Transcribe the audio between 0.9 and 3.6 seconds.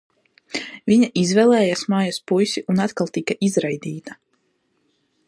Viņa izvēlējās mājas puisi un atkal tika